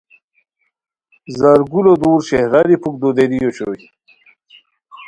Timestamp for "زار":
1.37-1.59